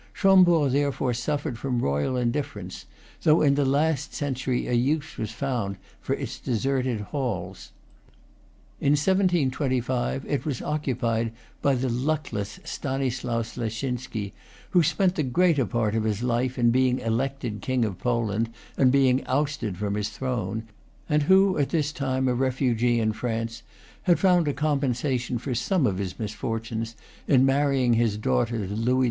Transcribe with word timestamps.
Chambord 0.13 0.71
therefore 0.71 1.13
suffered 1.13 1.59
from 1.59 1.79
royal 1.79 2.17
indifference, 2.17 2.87
though 3.21 3.43
in 3.43 3.53
the 3.53 3.63
last 3.65 4.15
century 4.15 4.65
a 4.65 4.73
use 4.73 5.15
was 5.15 5.29
found 5.29 5.77
for 6.01 6.15
its 6.15 6.39
deserted 6.39 7.01
halls. 7.01 7.71
In 8.79 8.93
1725 8.93 10.25
it 10.25 10.43
was 10.43 10.59
oc 10.59 10.85
cupied 10.85 11.33
by 11.61 11.75
the 11.75 11.87
luckless 11.89 12.59
Stanislaus 12.63 13.55
Leszczynski, 13.57 14.33
who 14.71 14.81
spent 14.81 15.13
the 15.13 15.21
greater 15.21 15.67
part 15.67 15.93
of 15.93 16.03
his 16.05 16.23
life 16.23 16.57
in 16.57 16.71
being 16.71 16.97
elected 16.97 17.61
King 17.61 17.85
of 17.85 17.99
Poland 17.99 18.49
and 18.77 18.91
being 18.91 19.23
ousted 19.27 19.77
from 19.77 19.93
his 19.93 20.09
throne, 20.09 20.63
and 21.07 21.21
who, 21.21 21.59
at 21.59 21.69
this 21.69 21.91
time 21.91 22.27
a 22.27 22.33
refugee 22.33 22.99
in 22.99 23.13
France, 23.13 23.61
had 24.01 24.17
found 24.17 24.47
a 24.47 24.53
compensation 24.53 25.37
for 25.37 25.53
some 25.53 25.85
of 25.85 25.99
his 25.99 26.17
misfortunes 26.17 26.95
in 27.27 27.45
marry 27.45 27.83
ing 27.83 27.93
his 27.93 28.17
daughter 28.17 28.65
to 28.65 28.73
Louis 28.73 28.99
XV. 28.99 28.99